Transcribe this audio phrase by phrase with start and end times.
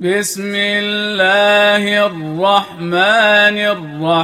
[0.00, 3.56] بسم الله الرحمن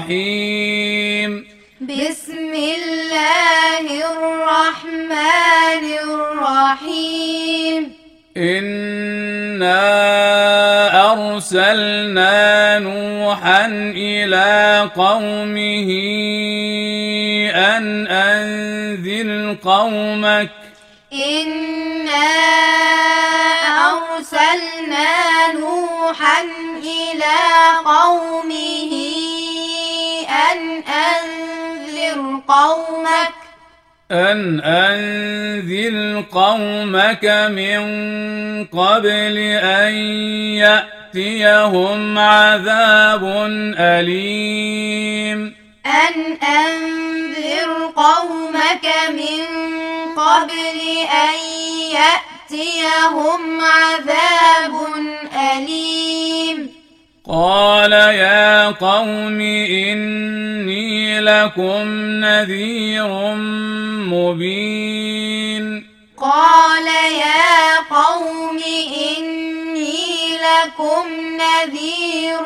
[0.09, 1.47] الرحيم.
[1.81, 7.93] بسم الله الرحمن الرحيم.
[8.37, 9.83] إنا
[11.13, 13.67] أرسلنا نوحا
[13.97, 15.91] إلى قومه
[17.55, 20.51] أن أنذر قومك.
[21.13, 22.96] إنا
[26.07, 26.43] نوحا
[26.79, 27.37] إلى
[27.85, 28.93] قومه
[30.29, 33.33] أن أنذر قومك.
[34.11, 37.81] أن أنذر قومك من
[38.65, 39.95] قبل أن
[40.63, 43.25] يأتيهم عذاب
[43.79, 45.55] أليم.
[45.87, 49.45] أن أنذر قومك من
[50.17, 50.81] قبل
[51.13, 51.39] أن
[51.93, 52.36] يأتيهم
[53.61, 54.75] عذاب
[55.53, 56.71] أليم.
[57.29, 59.41] قال يا قوم
[59.71, 61.89] إني لكم
[62.25, 63.35] نذير
[64.15, 65.87] مبين.
[66.19, 68.61] قال يا قوم
[69.19, 71.05] إني لكم
[71.37, 72.43] نذير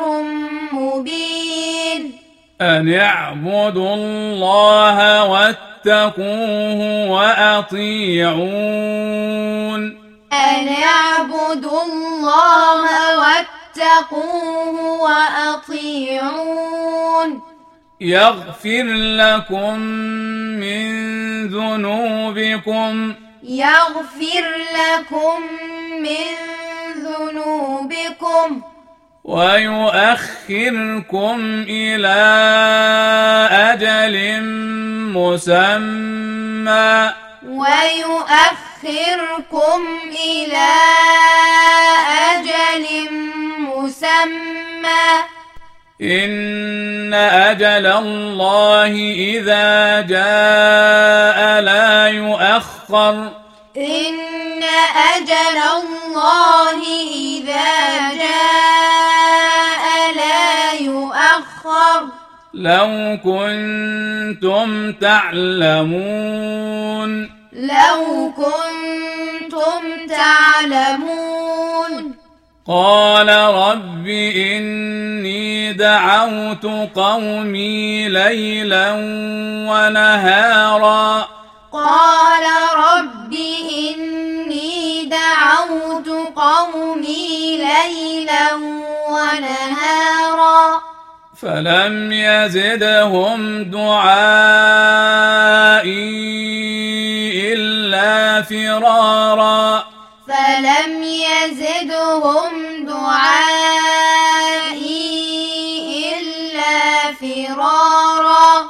[0.71, 2.11] مبين.
[2.61, 5.23] أن اعبدوا الله
[5.85, 8.41] واتقوه وأطيعون.
[10.33, 16.21] أن اعبدوا الله واتقوه وأطيعون.
[18.01, 19.79] يغفر لكم
[20.59, 20.91] من
[21.47, 23.13] ذنوبكم.
[23.43, 25.41] يغفر لكم
[26.01, 26.25] من
[27.03, 28.61] ذنوبكم.
[29.23, 30.25] ويؤخركم
[31.69, 32.21] إلى
[33.51, 34.41] أجل
[35.17, 37.13] مسمى.
[37.45, 38.39] ويؤخركم
[40.25, 40.73] إلى
[42.31, 42.85] أجل
[43.59, 45.05] مسمى.
[46.01, 53.29] إن أجل الله إذا جاء لا يؤخر.
[53.77, 54.63] إن
[55.15, 56.50] أجل الله
[62.61, 66.71] لو كنتم تعلمون.
[67.53, 72.15] لو كنتم تعلمون.
[72.67, 78.91] قال رب إني دعوت قومي ليلا
[79.69, 81.27] ونهارا.
[81.73, 82.43] قال
[82.77, 83.33] رب
[83.89, 88.53] إني دعوت قومي ليلا
[89.09, 90.20] ونهارا.
[91.41, 94.61] فلم يزدهم دعائي
[97.53, 99.83] إلا فرارا.
[100.27, 102.51] فلم يزدهم
[102.85, 103.31] دعائي
[106.13, 108.65] إلا فرارا.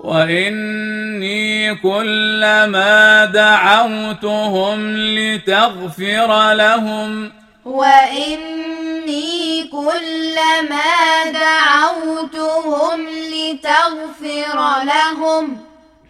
[0.00, 15.58] وإني كلما دعوتهم لتغفر لهم وإني كلما دعوتهم لتغفر لهم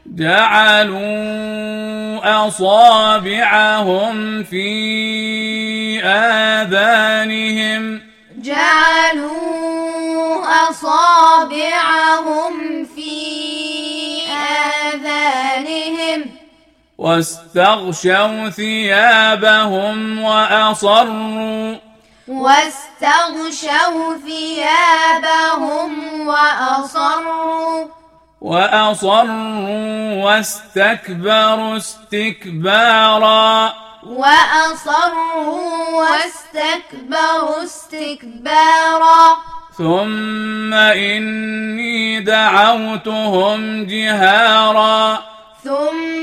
[0.06, 1.34] جعلوا
[2.47, 8.00] أصابعهم في آذانهم
[8.38, 9.65] جعلوا
[10.71, 12.54] أصابعهم
[12.84, 13.44] في
[17.04, 21.75] واستغشوا ثيابهم وأصروا.
[22.28, 25.92] واستغشوا ثيابهم
[26.26, 27.84] وأصروا.
[28.41, 33.72] وأصروا واستكبروا استكبارا.
[34.06, 35.60] وأصروا
[35.92, 39.36] واستكبروا استكبارا.
[39.78, 45.19] ثم إني دعوتهم جهارا.
[45.65, 46.14] ثم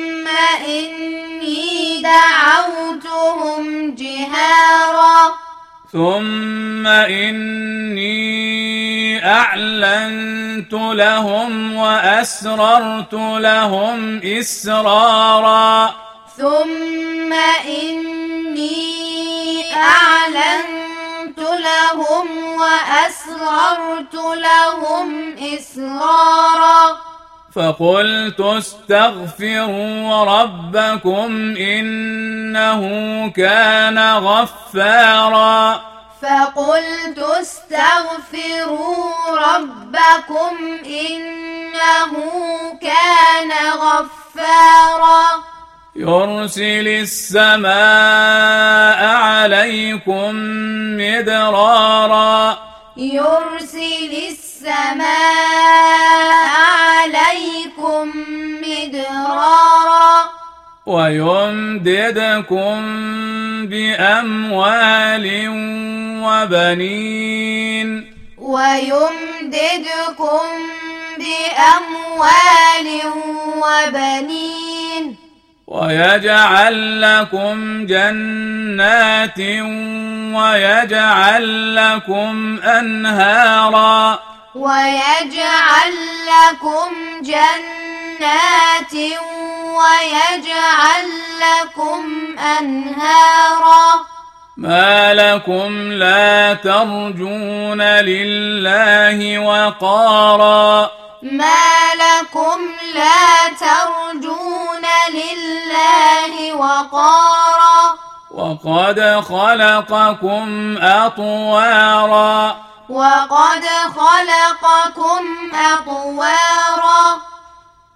[5.91, 8.11] ثم إني
[9.26, 15.96] أعلنت لهم وأسررت لهم إسرارا.
[16.38, 17.34] ثم
[17.66, 18.82] إني
[19.76, 22.28] أعلنت لهم
[22.61, 27.10] وأسررت لهم إسرارا.
[27.55, 32.81] فقلت استغفروا ربكم إنه
[33.29, 35.81] كان غفارا.
[36.21, 40.55] فقلت استغفروا ربكم
[40.85, 42.13] إنه
[42.81, 45.25] كان غفارا.
[45.95, 47.71] يرسل السماء
[49.15, 50.29] عليكم
[50.97, 52.71] مدرارا.
[60.85, 62.81] ويمددكم
[63.66, 65.47] بأموال
[66.23, 68.13] وبنين.
[68.37, 69.19] ويمددكم
[71.17, 73.01] بأموال
[73.57, 75.16] وبنين.
[75.67, 79.39] ويجعل لكم جنات
[80.35, 84.19] ويجعل لكم أنهارا.
[84.55, 85.93] ويجعل
[86.27, 87.22] لكم
[88.22, 88.94] جنات
[89.64, 91.08] ويجعل
[91.41, 92.03] لكم
[92.40, 94.06] أنهارا.
[94.58, 100.91] ما لكم لا ترجون لله وقارا.
[101.23, 102.62] ما لكم
[102.94, 107.96] لا ترجون لله وقارا.
[108.32, 112.56] وقد خلقكم أطوارا.
[112.90, 113.66] وقد
[113.96, 117.32] خلقكم أطوارا.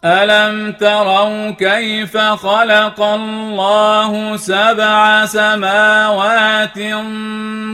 [0.05, 6.77] ألم تروا كيف خلق الله سبع سماوات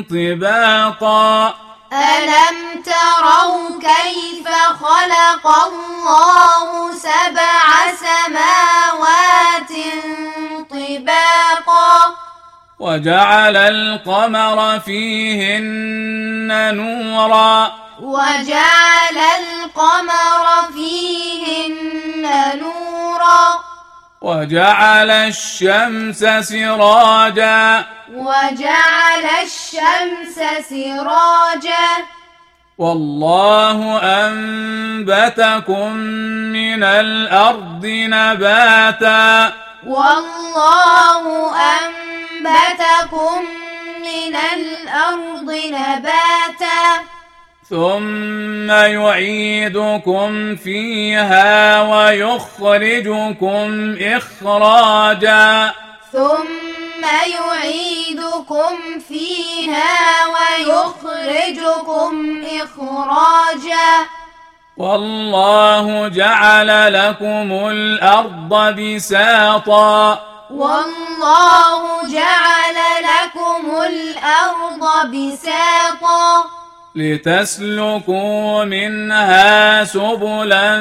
[0.09, 1.53] طباقا؟
[1.93, 4.47] ألم تروا كيف
[4.81, 7.65] خلق الله سبع
[8.05, 9.71] سماوات
[10.69, 12.15] طباقا؟
[12.79, 22.00] وجعل القمر فيهن نورا؟ وجعل القمر فيهن
[22.31, 23.63] نورا.
[24.21, 27.85] وجعل الشمس سراجا.
[28.13, 30.35] وجعل الشمس
[30.69, 32.05] سراجا.
[32.77, 35.93] والله أنبتكم
[36.53, 39.53] من الأرض نباتا.
[39.87, 43.45] والله أنبتكم
[44.01, 46.20] من الأرض نباتا.
[47.71, 53.67] ثم يعيدكم فيها ويخرجكم
[54.01, 55.71] إخراجا
[56.11, 62.13] ثم يعيدكم فيها ويخرجكم
[62.43, 64.07] إخراجا
[64.77, 70.19] والله جعل لكم الأرض بساطا
[70.51, 76.60] والله جعل لكم الأرض بساطا
[76.95, 80.77] لتسلكوا منها سبلا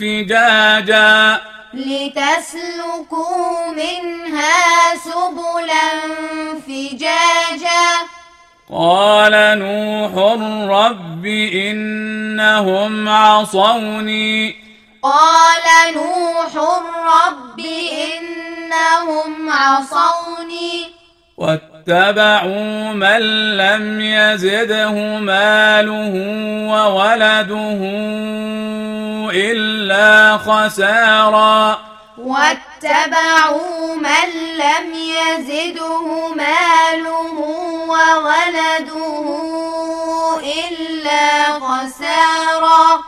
[0.00, 1.40] فجاجا.
[1.74, 5.90] لتسلكوا منها سبلا
[6.66, 8.06] فجاجا.
[8.72, 10.12] قال نوح
[10.70, 14.54] رب إنهم عصوني.
[15.02, 16.56] قال نوح
[16.96, 17.60] رب
[17.92, 20.98] إنهم عصوني.
[21.88, 23.20] واتبعوا من
[23.56, 26.14] لم يزده ماله
[26.68, 27.80] وولده
[29.32, 31.78] إلا خسارا.
[32.18, 37.38] واتبعوا من لم يزده ماله
[37.88, 38.96] وولده
[40.40, 43.00] إلا خسارا.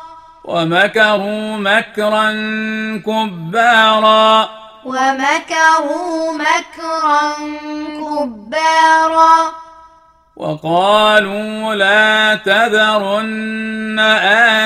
[0.44, 2.32] ومكروا مكرا
[3.06, 4.59] كبارا.
[4.90, 7.32] ومكروا مكرا
[8.00, 9.52] كبارا.
[10.36, 13.98] وقالوا لا تذرن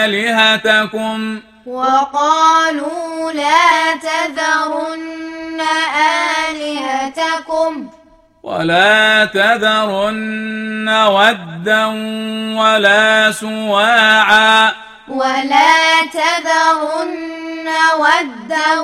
[0.04, 1.40] آلهتكم.
[1.66, 5.60] وقالوا لا تذرن
[6.50, 7.88] آلهتكم.
[8.42, 11.86] ولا تذرن ودا
[12.62, 14.72] ولا سواعا.
[15.08, 16.63] ولا تذرن
[18.24, 18.80] ودا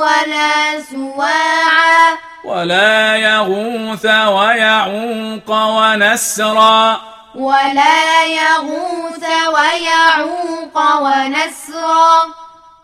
[0.00, 7.00] ولا سواعا ولا يغوث ويعوق ونسرا
[7.34, 9.24] ولا يغوث
[9.54, 12.24] ويعوق ونسرا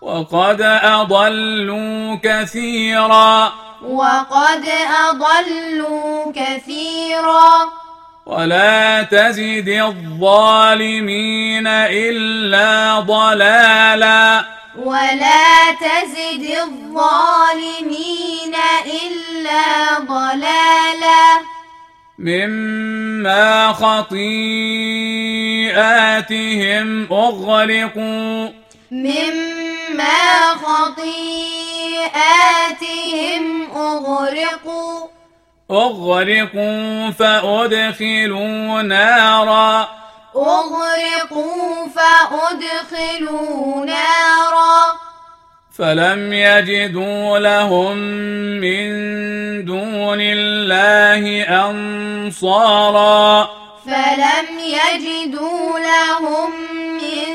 [0.00, 3.52] وقد أضلوا كثيرا
[3.84, 4.64] وقد
[5.08, 7.68] أضلوا كثيرا
[8.26, 18.54] ولا تزد الظالمين إلا ضلالا ولا تزد الظالمين
[18.86, 21.40] إلا ضلالا.
[22.18, 24.28] مما خطيئاتهم
[27.12, 28.48] أغرقوا
[28.90, 31.22] مما خطيئاتهم
[33.76, 35.06] أغرقوا.
[35.70, 39.99] أغرقوا فأدخلوا نارا.
[40.40, 44.96] أغرقوا فأدخلوا نارا.
[45.78, 47.96] فلم يجدوا لهم
[48.60, 48.88] من
[49.64, 53.48] دون الله أنصارا.
[53.86, 56.50] فلم يجدوا لهم
[56.94, 57.26] من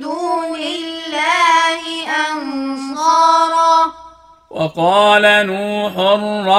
[0.00, 1.82] دون الله
[2.32, 3.92] أنصارا.
[4.50, 5.96] وقال نوح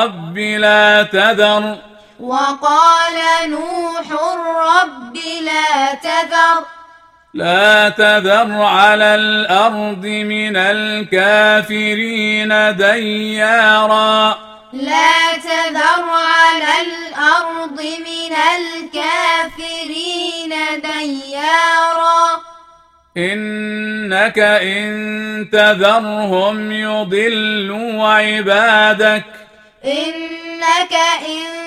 [0.03, 1.77] رب لا تذر.
[2.19, 3.13] وقال
[3.45, 6.65] نوح رب لا تذر.
[7.33, 11.95] لا تذر على الأرض من الكافرين
[12.75, 14.37] ديارا.
[14.73, 22.41] لا تذر على الأرض من الكافرين ديارا.
[23.17, 29.25] إنك إن تذرهم يضلوا عبادك.
[29.85, 30.93] إنك
[31.27, 31.66] إن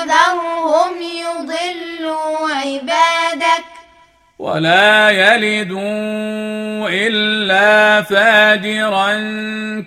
[0.00, 3.64] تذرهم يضلوا عبادك.
[4.38, 9.12] ولا يلدوا إلا فاجرا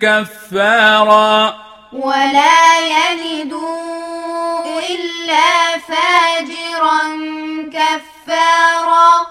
[0.01, 1.55] كفارا.
[1.93, 7.01] ولا يلدوا إلا فاجرا
[7.73, 9.27] كفارا.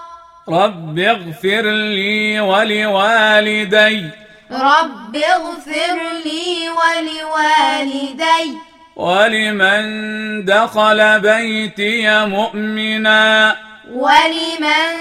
[0.49, 4.09] رب اغفر لي ولوالدي.
[4.51, 8.57] رب اغفر لي ولوالدي.
[8.95, 13.55] ولمن دخل بيتي مؤمنا
[13.91, 14.93] ولمن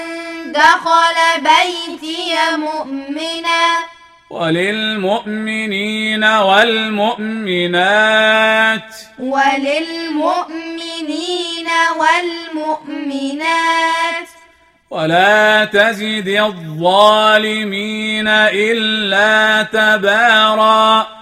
[0.53, 3.79] دخل بيتي مؤمنا
[4.31, 7.75] وللمؤمنين والمؤمنات
[9.19, 10.73] وللمؤمنين
[12.55, 14.29] والمؤمنات
[14.91, 21.22] ولا تزد الظالمين إلا تبارا